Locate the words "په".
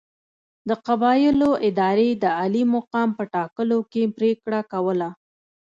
3.17-3.23